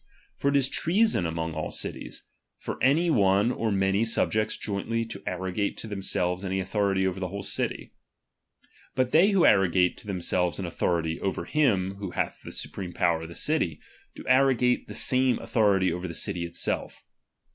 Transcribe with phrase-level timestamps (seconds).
[0.35, 2.23] For it is treason among all cities,
[2.57, 7.27] for any one or many subjects jointly to arrogate to themselves any authority over the
[7.27, 7.93] whole city.
[8.95, 9.11] But RELIGION.
[9.11, 13.21] they who arrogate to themselves an authority over chap.xvi him who hath the supreme power
[13.21, 13.79] of the city,
[14.15, 17.39] do _^^" arrogate the same authority over the city itself, muuicou™ i».